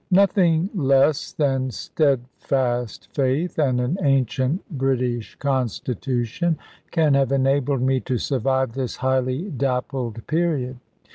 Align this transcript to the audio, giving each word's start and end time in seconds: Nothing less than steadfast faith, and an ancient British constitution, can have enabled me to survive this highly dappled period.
Nothing 0.09 0.71
less 0.73 1.31
than 1.31 1.69
steadfast 1.69 3.07
faith, 3.13 3.59
and 3.59 3.79
an 3.79 3.99
ancient 4.01 4.67
British 4.75 5.35
constitution, 5.35 6.57
can 6.89 7.13
have 7.13 7.31
enabled 7.31 7.83
me 7.83 7.99
to 7.99 8.17
survive 8.17 8.71
this 8.71 8.95
highly 8.95 9.51
dappled 9.51 10.25
period. 10.25 10.77